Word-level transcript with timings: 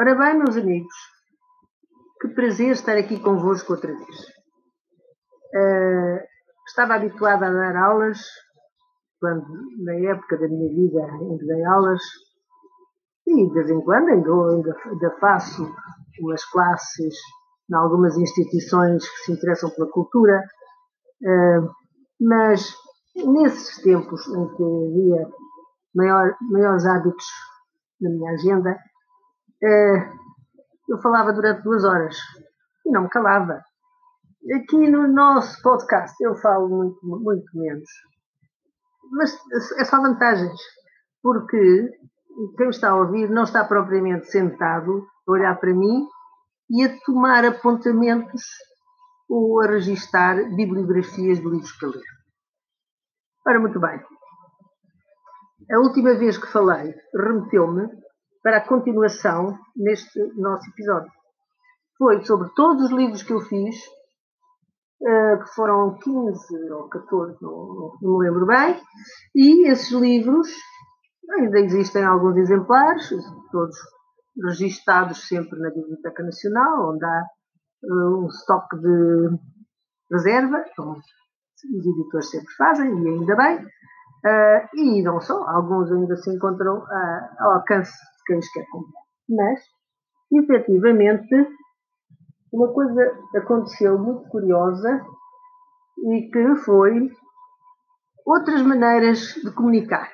Ora 0.00 0.14
bem, 0.14 0.38
meus 0.38 0.56
amigos, 0.56 0.94
que 2.20 2.28
prazer 2.28 2.70
estar 2.70 2.96
aqui 2.96 3.18
convosco 3.18 3.72
outra 3.72 3.92
vez. 3.92 4.18
Uh, 5.52 6.20
estava 6.68 6.94
habituada 6.94 7.48
a 7.48 7.52
dar 7.52 7.74
aulas, 7.74 8.20
quando, 9.18 9.44
na 9.82 9.94
época 10.08 10.38
da 10.38 10.46
minha 10.46 10.72
vida 10.72 11.00
que 11.36 11.44
dei 11.44 11.64
aulas, 11.64 12.00
e 13.26 13.48
de 13.48 13.52
vez 13.52 13.70
em 13.70 13.80
quando 13.80 14.10
ainda, 14.10 14.30
ainda, 14.30 14.76
ainda 14.84 15.16
faço 15.18 15.68
umas 16.20 16.44
classes 16.44 17.16
em 17.68 17.74
algumas 17.74 18.16
instituições 18.16 19.02
que 19.02 19.18
se 19.24 19.32
interessam 19.32 19.68
pela 19.70 19.90
cultura, 19.90 20.44
uh, 21.22 21.70
mas 22.20 22.72
nesses 23.16 23.82
tempos 23.82 24.28
em 24.28 24.46
que 24.54 24.62
havia 24.62 25.28
maior, 25.92 26.36
maiores 26.52 26.86
hábitos 26.86 27.26
na 28.00 28.10
minha 28.10 28.30
agenda, 28.30 28.78
eu 29.62 31.00
falava 31.02 31.32
durante 31.32 31.62
duas 31.62 31.84
horas 31.84 32.16
e 32.86 32.90
não 32.90 33.02
me 33.02 33.08
calava. 33.08 33.62
Aqui 34.54 34.88
no 34.88 35.08
nosso 35.08 35.60
podcast 35.62 36.14
eu 36.22 36.34
falo 36.36 36.68
muito, 36.68 36.98
muito 37.02 37.58
menos. 37.58 37.88
Mas 39.10 39.36
é 39.78 39.84
só 39.84 40.00
vantagens, 40.00 40.60
porque 41.22 41.90
quem 42.56 42.68
está 42.68 42.90
a 42.90 42.96
ouvir 42.96 43.28
não 43.28 43.42
está 43.42 43.64
propriamente 43.64 44.30
sentado 44.30 45.06
a 45.26 45.32
olhar 45.32 45.58
para 45.58 45.74
mim 45.74 46.06
e 46.70 46.84
a 46.84 46.98
tomar 47.04 47.44
apontamentos 47.44 48.42
ou 49.28 49.60
a 49.60 49.66
registar 49.66 50.36
bibliografias 50.54 51.38
de 51.38 51.44
livros 51.44 51.72
para 51.72 51.88
ler. 51.88 52.02
Ora, 53.46 53.60
muito 53.60 53.80
bem. 53.80 54.00
A 55.70 55.78
última 55.80 56.14
vez 56.14 56.38
que 56.38 56.46
falei 56.46 56.94
remeteu-me 57.14 57.88
para 58.42 58.58
a 58.58 58.66
continuação 58.66 59.58
neste 59.76 60.18
nosso 60.36 60.68
episódio. 60.70 61.10
Foi 61.96 62.24
sobre 62.24 62.48
todos 62.54 62.84
os 62.84 62.90
livros 62.92 63.22
que 63.22 63.32
eu 63.32 63.40
fiz, 63.40 63.76
eh, 65.06 65.36
que 65.36 65.54
foram 65.54 65.98
15 65.98 66.72
ou 66.72 66.88
14, 66.88 67.36
não, 67.40 67.92
me 68.00 68.24
lembro 68.24 68.46
bem, 68.46 68.80
e 69.34 69.68
esses 69.68 69.90
livros 69.92 70.48
ainda 71.30 71.60
existem 71.60 72.04
alguns 72.04 72.36
exemplares, 72.36 73.10
todos 73.50 73.76
registados 74.44 75.26
sempre 75.26 75.58
na 75.58 75.70
Biblioteca 75.70 76.22
Nacional, 76.22 76.90
onde 76.92 77.04
há 77.04 77.22
uh, 77.84 78.24
um 78.24 78.26
estoque 78.26 78.76
de 78.78 79.28
reserva, 80.10 80.64
como 80.76 80.92
os 80.92 81.86
editores 81.86 82.30
sempre 82.30 82.54
fazem, 82.54 83.02
e 83.02 83.08
ainda 83.08 83.36
bem. 83.36 83.64
Uh, 84.26 84.76
e 84.76 85.02
não 85.02 85.20
só, 85.20 85.44
alguns 85.48 85.90
ainda 85.92 86.16
se 86.16 86.34
encontram 86.34 86.84
ao 87.40 87.52
alcance 87.52 87.92
quem 88.28 88.38
os 88.38 88.48
quer 88.50 88.66
comprar. 88.68 89.02
Mas, 89.28 89.60
efetivamente, 90.30 91.34
uma 92.52 92.72
coisa 92.72 93.18
aconteceu 93.34 93.98
muito 93.98 94.28
curiosa 94.28 95.04
e 96.12 96.30
que 96.30 96.56
foi 96.56 97.10
outras 98.24 98.62
maneiras 98.62 99.34
de 99.42 99.50
comunicar. 99.52 100.08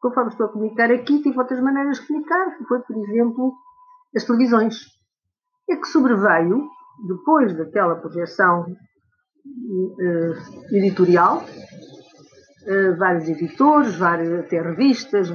Conforme 0.00 0.30
estou 0.30 0.46
a 0.46 0.52
comunicar 0.52 0.92
aqui, 0.92 1.22
tive 1.22 1.38
outras 1.38 1.60
maneiras 1.60 1.98
de 1.98 2.06
comunicar, 2.06 2.58
que 2.58 2.64
foi, 2.64 2.80
por 2.80 2.96
exemplo, 2.96 3.54
as 4.14 4.24
televisões. 4.24 4.84
É 5.68 5.76
que 5.76 5.88
sobreveio, 5.88 6.68
depois 7.08 7.56
daquela 7.56 7.96
projeção 7.96 8.66
uh, 8.66 10.76
editorial, 10.76 11.42
uh, 11.42 12.98
vários 12.98 13.28
editores, 13.30 13.96
várias, 13.96 14.44
até 14.44 14.60
revistas 14.60 15.30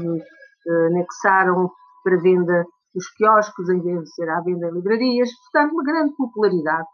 anexaram 0.72 1.70
para 2.04 2.22
venda 2.22 2.66
nos 2.94 3.08
quiosques 3.10 3.70
em 3.70 3.82
vez 3.82 4.04
de 4.04 4.14
ser 4.14 4.30
à 4.30 4.42
venda 4.42 4.68
em 4.68 4.74
livrarias. 4.74 5.30
Portanto, 5.52 5.74
uma 5.74 5.84
grande 5.84 6.16
popularidade 6.16 6.88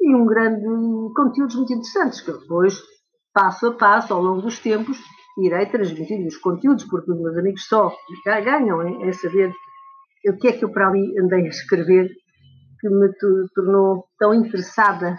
e 0.00 0.14
um 0.14 0.26
grande 0.26 0.64
conteúdos 1.14 1.56
muito 1.56 1.72
interessantes 1.72 2.20
que 2.20 2.32
depois, 2.32 2.80
passo 3.34 3.66
a 3.66 3.74
passo, 3.74 4.14
ao 4.14 4.22
longo 4.22 4.40
dos 4.40 4.58
tempos, 4.58 4.98
irei 5.38 5.66
transmitir 5.66 6.26
os 6.26 6.36
conteúdos, 6.38 6.84
porque 6.84 7.10
os 7.12 7.20
meus 7.20 7.36
amigos 7.36 7.66
só 7.66 7.94
ganham 8.24 8.82
em, 8.86 9.12
saber 9.12 9.52
o 10.26 10.36
que 10.36 10.48
é 10.48 10.52
que 10.52 10.64
eu 10.64 10.72
para 10.72 10.88
ali 10.88 11.18
andei 11.18 11.44
a 11.44 11.48
escrever 11.48 12.08
que 12.80 12.88
me 12.88 13.12
tornou 13.54 14.06
tão 14.18 14.32
interessada, 14.32 15.18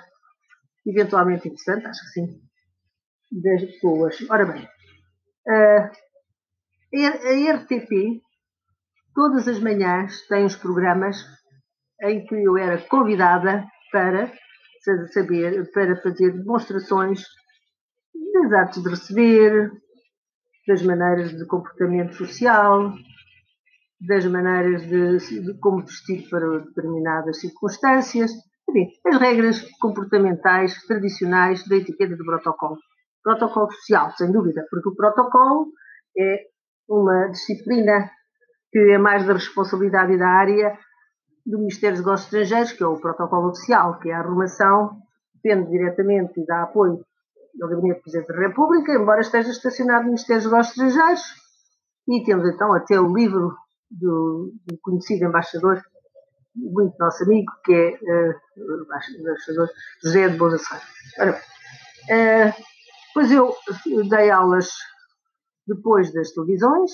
eventualmente 0.86 1.48
interessante, 1.48 1.86
acho 1.86 2.02
que 2.06 2.10
sim, 2.10 2.42
das 3.44 3.62
pessoas. 3.62 4.18
Ora 4.30 4.46
bem, 4.46 4.68
a 6.94 7.56
RTP, 7.56 8.22
todas 9.16 9.48
as 9.48 9.60
manhãs, 9.60 10.28
tem 10.28 10.46
os 10.46 10.56
programas 10.56 11.18
em 12.04 12.26
que 12.26 12.36
eu 12.36 12.58
era 12.58 12.78
convidada 12.88 13.66
para 13.92 14.32
saber, 15.14 15.72
para 15.72 15.96
fazer 16.02 16.32
demonstrações 16.32 17.24
das 18.34 18.54
artes 18.54 18.82
de 18.82 18.90
receber, 18.90 19.72
das 20.68 20.82
maneiras 20.82 21.32
de 21.32 21.46
comportamento 21.46 22.14
social, 22.16 22.94
das 24.00 24.26
maneiras 24.26 24.82
de, 24.88 25.44
de 25.44 25.60
como 25.60 25.82
vestir 25.82 26.28
para 26.30 26.60
determinadas 26.60 27.40
circunstâncias, 27.40 28.32
enfim, 28.70 28.90
as 29.06 29.18
regras 29.18 29.62
comportamentais 29.80 30.82
tradicionais 30.86 31.68
da 31.68 31.76
etiqueta 31.76 32.16
do 32.16 32.26
protocolo. 32.26 32.78
Protocolo 33.24 33.72
social, 33.72 34.12
sem 34.18 34.32
dúvida, 34.32 34.66
porque 34.70 34.90
o 34.90 34.96
protocolo 34.96 35.68
é 36.18 36.51
uma 36.92 37.28
disciplina 37.28 38.12
que 38.72 38.80
é 38.80 38.98
mais 38.98 39.26
da 39.26 39.34
responsabilidade 39.34 40.18
da 40.18 40.28
área 40.28 40.78
do 41.46 41.58
Ministério 41.58 41.98
dos 41.98 42.06
Negócios 42.06 42.26
Estrangeiros, 42.28 42.72
que 42.74 42.84
é 42.84 42.88
o 42.88 43.00
protocolo 43.00 43.50
oficial, 43.50 44.00
que 44.00 44.10
é 44.10 44.14
a 44.14 44.20
arrumação, 44.20 44.98
depende 45.36 45.72
diretamente 45.72 46.40
e 46.40 46.46
dá 46.46 46.64
apoio 46.64 47.04
do 47.56 47.68
Gabinete 47.68 48.00
do 48.00 48.04
Presidente 48.04 48.28
da 48.28 48.48
República, 48.48 48.94
embora 48.94 49.22
esteja 49.22 49.50
estacionado 49.50 50.02
no 50.02 50.08
Ministério 50.08 50.42
dos 50.42 50.52
Negócios 50.52 50.78
Estrangeiros. 50.78 51.22
E 52.08 52.24
temos 52.24 52.48
então 52.48 52.74
até 52.74 53.00
o 53.00 53.14
livro 53.14 53.56
do, 53.90 54.54
do 54.66 54.78
conhecido 54.82 55.26
embaixador, 55.26 55.82
muito 56.56 56.96
nosso 57.00 57.24
amigo, 57.24 57.52
que 57.66 57.74
é 57.74 57.90
uh, 57.90 58.36
o 58.58 58.84
embaixador 59.20 59.70
José 60.04 60.30
de 60.30 60.38
Boza 60.38 60.58
Ora 61.20 61.32
uh, 61.32 62.64
pois 63.14 63.32
eu 63.32 63.54
dei 64.10 64.30
aulas 64.30 64.70
depois 65.74 66.14
das 66.14 66.32
televisões, 66.32 66.92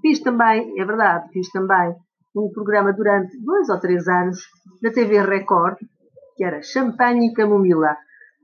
fiz 0.00 0.20
também, 0.20 0.80
é 0.80 0.84
verdade, 0.84 1.28
fiz 1.32 1.50
também 1.50 1.94
um 2.34 2.50
programa 2.50 2.92
durante 2.92 3.36
dois 3.42 3.68
ou 3.68 3.78
três 3.78 4.08
anos 4.08 4.38
na 4.82 4.90
TV 4.90 5.22
Record, 5.22 5.76
que 6.36 6.44
era 6.44 6.62
Champanhe 6.62 7.30
e 7.30 7.34
Camomila. 7.34 7.96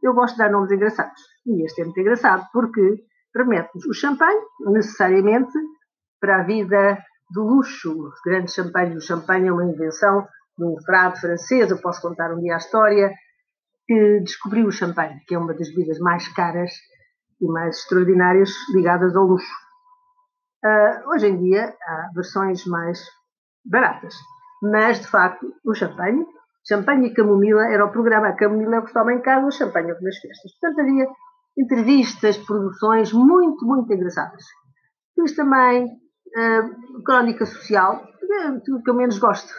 Eu 0.02 0.14
gosto 0.14 0.34
de 0.34 0.38
dar 0.38 0.50
nomes 0.50 0.70
engraçados. 0.70 1.20
E 1.46 1.64
este 1.64 1.80
é 1.80 1.84
muito 1.84 2.00
engraçado 2.00 2.46
porque 2.52 3.02
remete-nos 3.34 3.86
o 3.86 3.94
champanhe, 3.94 4.40
necessariamente, 4.60 5.52
para 6.20 6.40
a 6.40 6.44
vida 6.44 6.98
do 7.30 7.42
luxo. 7.44 8.08
Os 8.08 8.20
grandes 8.24 8.54
champanhes, 8.54 8.96
o 8.96 9.06
champanhe 9.06 9.48
é 9.48 9.52
uma 9.52 9.64
invenção 9.64 10.26
de 10.56 10.64
um 10.64 10.76
frade 10.84 11.20
francês, 11.20 11.70
eu 11.70 11.80
posso 11.80 12.02
contar 12.02 12.34
um 12.34 12.40
dia 12.40 12.54
a 12.54 12.58
história, 12.58 13.12
que 13.86 14.20
descobriu 14.20 14.66
o 14.66 14.72
champanhe, 14.72 15.20
que 15.26 15.34
é 15.34 15.38
uma 15.38 15.54
das 15.54 15.68
bebidas 15.70 15.98
mais 15.98 16.28
caras 16.28 16.72
e 17.40 17.46
mais 17.46 17.78
extraordinárias 17.78 18.50
ligadas 18.74 19.16
ao 19.16 19.24
luxo. 19.24 19.67
Uh, 20.64 21.10
hoje 21.10 21.28
em 21.28 21.38
dia 21.38 21.74
há 21.82 22.10
versões 22.14 22.64
mais 22.66 23.00
baratas, 23.64 24.14
mas 24.62 25.00
de 25.00 25.06
facto 25.06 25.54
o 25.64 25.72
champanhe, 25.72 26.26
champanhe 26.66 27.08
e 27.08 27.14
camomila 27.14 27.66
era 27.66 27.84
o 27.84 27.92
programa. 27.92 28.28
A 28.28 28.36
camomila 28.36 28.76
é 28.76 28.78
o 28.80 28.82
que 28.82 28.88
se 28.88 28.94
toma 28.94 29.12
em 29.12 29.20
casa, 29.20 29.46
o 29.46 29.52
champanhe 29.52 29.90
é 29.90 29.92
o 29.92 29.98
que 29.98 30.04
nas 30.04 30.18
festas. 30.18 30.52
Portanto, 30.60 30.80
havia 30.80 31.06
entrevistas, 31.56 32.36
produções 32.38 33.12
muito, 33.12 33.64
muito 33.64 33.92
engraçadas. 33.92 34.44
Fiz 35.14 35.34
também 35.36 35.84
uh, 35.86 37.02
crónica 37.04 37.46
social, 37.46 38.04
é 38.22 38.50
tudo 38.64 38.82
que 38.82 38.90
eu 38.90 38.94
menos 38.94 39.18
gosto. 39.18 39.52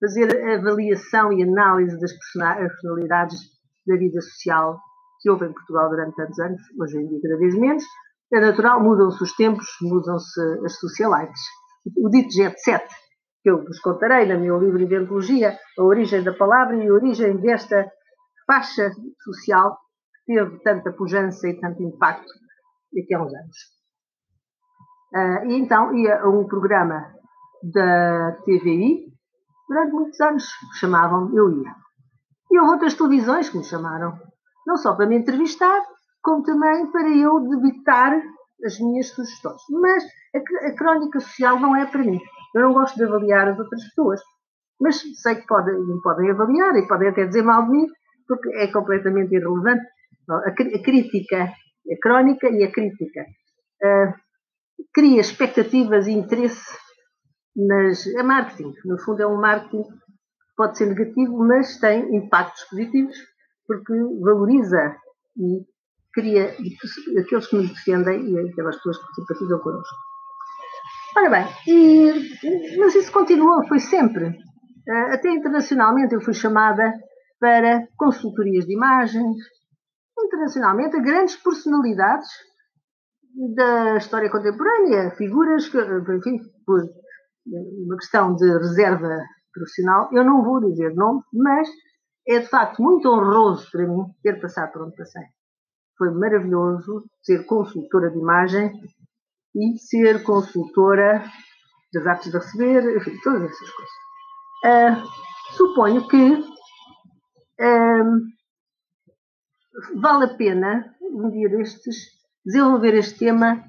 Fazer 0.00 0.30
avaliação 0.54 1.32
e 1.32 1.42
análise 1.42 1.98
das 1.98 2.12
personalidades 2.12 3.40
da 3.86 3.96
vida 3.96 4.20
social 4.20 4.78
que 5.20 5.28
houve 5.28 5.46
em 5.46 5.52
Portugal 5.52 5.88
durante 5.90 6.14
tantos 6.14 6.38
anos, 6.38 6.60
hoje 6.80 6.98
em 6.98 7.08
dia 7.08 7.18
cada 7.22 7.38
vez 7.38 7.58
menos. 7.58 7.84
É 8.32 8.40
natural, 8.40 8.82
mudam-se 8.82 9.22
os 9.22 9.34
tempos, 9.34 9.66
mudam-se 9.80 10.40
as 10.64 10.78
socialites. 10.78 11.40
O 11.96 12.10
dito 12.10 12.30
jet 12.30 12.60
set, 12.60 12.86
que 13.42 13.50
eu 13.50 13.64
vos 13.64 13.80
contarei 13.80 14.26
no 14.26 14.38
meu 14.40 14.58
livro 14.58 14.82
Inventologia, 14.82 15.58
a 15.78 15.82
origem 15.82 16.22
da 16.22 16.34
palavra 16.34 16.76
e 16.76 16.88
a 16.88 16.92
origem 16.92 17.38
desta 17.38 17.90
faixa 18.46 18.90
social 19.22 19.78
teve 20.26 20.58
tanta 20.62 20.92
pujança 20.92 21.48
e 21.48 21.58
tanto 21.58 21.82
impacto 21.82 22.30
daqui 22.92 23.14
a 23.14 23.22
uns 23.22 23.32
anos. 23.34 23.56
Uh, 25.14 25.50
e 25.50 25.58
então 25.58 25.94
ia 25.96 26.20
a 26.20 26.28
um 26.28 26.46
programa 26.46 27.14
da 27.62 28.32
TVI, 28.44 29.06
durante 29.66 29.92
muitos 29.92 30.20
anos 30.20 30.44
chamavam 30.78 31.34
eu 31.34 31.50
ia. 31.62 31.74
E 32.50 32.58
houve 32.58 32.72
outras 32.72 32.94
televisões 32.94 33.48
que 33.48 33.56
me 33.56 33.64
chamaram, 33.64 34.18
não 34.66 34.76
só 34.76 34.94
para 34.94 35.06
me 35.06 35.16
entrevistar, 35.16 35.82
como 36.22 36.42
também 36.42 36.90
para 36.90 37.08
eu 37.08 37.40
debitar 37.48 38.20
as 38.64 38.78
minhas 38.78 39.08
sugestões. 39.08 39.60
Mas 39.70 40.04
a, 40.34 40.68
a 40.68 40.76
crónica 40.76 41.20
social 41.20 41.58
não 41.60 41.76
é 41.76 41.86
para 41.86 42.02
mim. 42.02 42.20
Eu 42.54 42.62
não 42.62 42.72
gosto 42.72 42.96
de 42.96 43.04
avaliar 43.04 43.48
as 43.48 43.58
outras 43.58 43.82
pessoas, 43.84 44.20
mas 44.80 45.00
sei 45.20 45.36
que 45.36 45.46
podem, 45.46 45.74
podem 46.02 46.30
avaliar 46.30 46.76
e 46.76 46.86
podem 46.86 47.08
até 47.08 47.26
dizer 47.26 47.42
mal 47.42 47.64
de 47.64 47.70
mim, 47.70 47.86
porque 48.26 48.48
é 48.56 48.70
completamente 48.72 49.34
irrelevante. 49.34 49.84
A, 50.30 50.52
crítica, 50.52 51.44
a 51.44 51.98
crónica 52.02 52.48
e 52.50 52.62
a 52.62 52.70
crítica. 52.70 53.24
Uh, 53.82 54.12
cria 54.92 55.20
expectativas 55.20 56.06
e 56.06 56.12
interesse 56.12 56.76
nas. 57.56 58.06
É 58.06 58.22
marketing. 58.22 58.74
No 58.84 58.98
fundo, 58.98 59.22
é 59.22 59.26
um 59.26 59.40
marketing 59.40 59.84
que 59.84 60.54
pode 60.56 60.76
ser 60.76 60.86
negativo, 60.86 61.38
mas 61.38 61.78
tem 61.78 62.14
impactos 62.14 62.64
positivos, 62.64 63.16
porque 63.66 63.94
valoriza 64.20 64.96
e 65.36 65.64
cria 66.18 66.54
aqueles 67.20 67.46
que 67.46 67.56
nos 67.56 67.68
defendem 67.68 68.30
e 68.30 68.50
aquelas 68.50 68.76
pessoas 68.76 68.98
que 68.98 69.14
simpatizam 69.14 69.58
connosco. 69.60 69.96
Ora 71.16 71.30
bem, 71.30 71.46
e, 71.66 72.78
mas 72.78 72.94
isso 72.94 73.12
continuou, 73.12 73.66
foi 73.66 73.78
sempre. 73.78 74.36
Eh, 74.88 75.14
até 75.14 75.30
internacionalmente 75.30 76.14
eu 76.14 76.20
fui 76.20 76.34
chamada 76.34 76.92
para 77.40 77.86
consultorias 77.96 78.66
de 78.66 78.74
imagens, 78.74 79.36
internacionalmente 80.18 80.96
a 80.96 81.00
grandes 81.00 81.36
personalidades 81.36 82.28
da 83.54 83.96
história 83.96 84.30
contemporânea, 84.30 85.10
figuras 85.16 85.68
que, 85.68 85.78
enfim, 85.78 86.40
por 86.66 86.82
uma 87.46 87.96
questão 87.96 88.34
de 88.34 88.50
reserva 88.58 89.16
profissional, 89.52 90.08
eu 90.12 90.24
não 90.24 90.44
vou 90.44 90.60
dizer 90.60 90.94
nome, 90.94 91.22
mas 91.32 91.68
é 92.28 92.40
de 92.40 92.48
facto 92.48 92.82
muito 92.82 93.08
honroso 93.08 93.68
para 93.70 93.86
mim 93.86 94.04
ter 94.22 94.40
passado 94.40 94.72
por 94.72 94.82
onde 94.82 94.96
passei. 94.96 95.22
Foi 95.98 96.10
maravilhoso 96.10 97.04
ser 97.20 97.44
consultora 97.44 98.10
de 98.10 98.18
imagem 98.18 98.72
e 99.54 99.76
ser 99.78 100.22
consultora 100.22 101.24
das 101.92 102.06
artes 102.06 102.30
de 102.30 102.38
receber, 102.38 102.96
enfim, 102.96 103.18
todas 103.22 103.42
essas 103.42 103.70
coisas. 103.70 103.94
Uh, 104.64 105.02
suponho 105.56 106.06
que 106.08 106.32
uh, 107.60 108.20
vale 110.00 110.24
a 110.24 110.36
pena, 110.36 110.94
um 111.00 111.30
dia 111.30 111.48
destes, 111.48 111.96
desenvolver 112.44 112.94
este 112.94 113.18
tema 113.18 113.64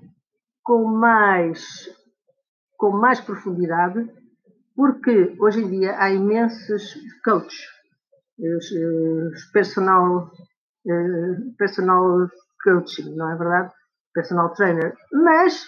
com 0.64 0.86
mais, 0.86 1.90
com 2.78 2.92
mais 2.92 3.20
profundidade, 3.20 4.08
porque 4.76 5.36
hoje 5.40 5.64
em 5.64 5.70
dia 5.70 5.98
há 6.00 6.12
imensos 6.12 6.96
coaches, 7.24 7.68
os, 8.38 8.72
os 8.72 9.52
personal, 9.52 10.32
uh, 10.86 11.56
personal 11.58 12.30
coaching, 12.64 13.16
não 13.16 13.32
é 13.32 13.38
verdade? 13.38 13.74
Personal 14.14 14.54
trainer. 14.54 14.96
Mas 15.12 15.66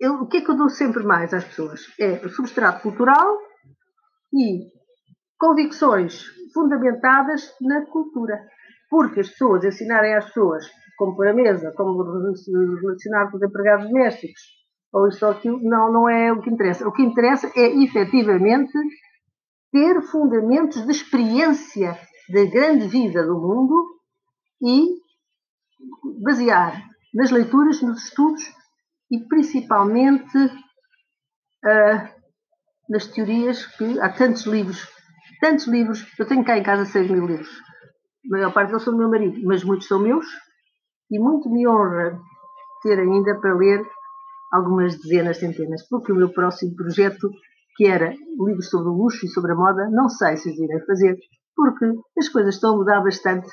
eu, 0.00 0.14
o 0.14 0.26
que 0.26 0.38
é 0.38 0.40
que 0.40 0.50
eu 0.50 0.56
dou 0.56 0.68
sempre 0.68 1.04
mais 1.04 1.32
às 1.32 1.44
pessoas? 1.44 1.82
É 1.98 2.24
o 2.24 2.28
substrato 2.28 2.82
cultural 2.82 3.38
e 4.34 4.66
convicções 5.38 6.24
fundamentadas 6.52 7.54
na 7.60 7.86
cultura. 7.86 8.46
Porque 8.90 9.20
as 9.20 9.28
pessoas 9.28 9.64
ensinarem 9.64 10.14
às 10.14 10.26
pessoas 10.26 10.70
como 10.96 11.16
pôr 11.16 11.28
a 11.28 11.34
mesa, 11.34 11.72
como 11.76 12.02
relacionar 12.02 13.30
com 13.30 13.36
os 13.36 13.42
empregados 13.42 13.86
domésticos, 13.86 14.40
ou 14.92 15.08
isto 15.08 15.24
ou 15.24 15.32
aquilo, 15.32 15.58
não, 15.62 15.90
não 15.92 16.08
é 16.08 16.32
o 16.32 16.40
que 16.42 16.50
interessa. 16.50 16.86
O 16.86 16.92
que 16.92 17.02
interessa 17.02 17.50
é 17.56 17.82
efetivamente 17.82 18.72
ter 19.72 20.02
fundamentos 20.02 20.84
de 20.84 20.92
experiência 20.92 21.96
da 22.28 22.44
grande 22.44 22.86
vida 22.88 23.24
do 23.24 23.34
mundo 23.34 24.01
e 24.62 25.02
basear 26.22 26.82
nas 27.14 27.30
leituras, 27.30 27.82
nos 27.82 28.04
estudos 28.04 28.42
e 29.10 29.20
principalmente 29.28 30.38
uh, 30.38 32.08
nas 32.88 33.06
teorias 33.06 33.66
que 33.66 34.00
há 34.00 34.08
tantos 34.08 34.46
livros, 34.46 34.88
tantos 35.40 35.66
livros, 35.66 36.06
eu 36.18 36.26
tenho 36.26 36.44
cá 36.44 36.56
em 36.56 36.62
casa 36.62 36.84
6 36.84 37.10
mil 37.10 37.26
livros, 37.26 37.50
a 38.24 38.28
maior 38.28 38.52
parte 38.52 38.68
deles 38.68 38.84
são 38.84 38.92
do 38.92 38.98
meu 38.98 39.10
marido, 39.10 39.40
mas 39.44 39.64
muitos 39.64 39.88
são 39.88 39.98
meus. 39.98 40.24
E 41.10 41.18
muito 41.18 41.50
me 41.50 41.66
honra 41.66 42.18
ter 42.82 42.98
ainda 42.98 43.38
para 43.40 43.54
ler 43.54 43.84
algumas 44.52 44.96
dezenas, 44.96 45.38
centenas, 45.38 45.86
porque 45.88 46.12
o 46.12 46.16
meu 46.16 46.32
próximo 46.32 46.74
projeto, 46.76 47.30
que 47.76 47.86
era 47.86 48.10
livros 48.10 48.68
sobre 48.68 48.88
o 48.88 48.94
luxo 48.94 49.26
e 49.26 49.28
sobre 49.28 49.52
a 49.52 49.54
moda, 49.54 49.88
não 49.90 50.08
sei 50.08 50.36
se 50.36 50.50
os 50.50 50.58
irei 50.58 50.80
fazer, 50.86 51.16
porque 51.56 51.86
as 52.18 52.28
coisas 52.28 52.54
estão 52.54 52.74
a 52.74 52.76
mudar 52.76 53.02
bastante. 53.02 53.48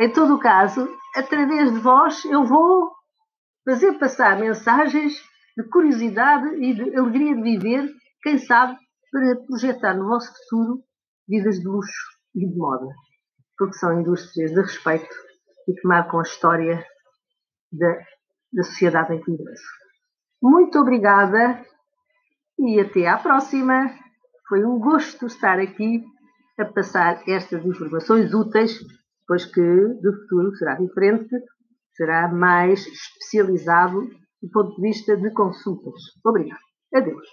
Em 0.00 0.12
todo 0.12 0.34
o 0.34 0.38
caso, 0.38 0.88
através 1.14 1.72
de 1.72 1.80
vós, 1.80 2.24
eu 2.24 2.44
vou 2.44 2.92
fazer 3.64 3.98
passar 3.98 4.38
mensagens 4.38 5.12
de 5.56 5.68
curiosidade 5.68 6.46
e 6.64 6.72
de 6.72 6.96
alegria 6.96 7.34
de 7.34 7.42
viver, 7.42 7.92
quem 8.22 8.38
sabe, 8.38 8.78
para 9.10 9.36
projetar 9.46 9.94
no 9.94 10.06
vosso 10.06 10.32
futuro 10.34 10.84
vidas 11.28 11.58
de 11.58 11.66
luxo 11.66 12.06
e 12.34 12.46
de 12.46 12.56
moda, 12.56 12.86
porque 13.56 13.76
são 13.76 14.00
indústrias 14.00 14.52
de 14.52 14.60
respeito 14.60 15.14
e 15.66 15.74
que 15.74 15.88
marcam 15.88 16.20
a 16.20 16.22
história 16.22 16.86
da, 17.72 17.98
da 18.52 18.62
sociedade 18.62 19.14
em 19.14 19.20
que 19.20 19.30
vivemos. 19.32 19.60
Muito 20.40 20.78
obrigada 20.78 21.64
e 22.58 22.80
até 22.80 23.08
à 23.08 23.18
próxima. 23.18 23.90
Foi 24.48 24.64
um 24.64 24.78
gosto 24.78 25.26
estar 25.26 25.58
aqui 25.58 26.04
a 26.58 26.64
passar 26.64 27.22
estas 27.28 27.64
informações 27.66 28.32
úteis, 28.32 28.78
pois 29.28 29.44
que 29.44 29.60
do 29.60 30.12
futuro 30.20 30.56
será 30.56 30.74
diferente 30.74 31.36
será 31.98 32.28
mais 32.28 32.86
especializado 32.86 34.08
do 34.40 34.48
ponto 34.50 34.76
de 34.76 34.82
vista 34.82 35.16
de 35.16 35.30
consultas. 35.32 36.00
Obrigado. 36.24 36.60
Adeus. 36.94 37.28